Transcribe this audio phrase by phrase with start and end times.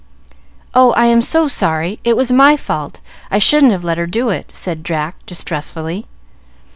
[0.73, 1.99] "Oh, I am so sorry!
[2.03, 6.07] It was my fault; I shouldn't have let her do it," said Jack, distressfully.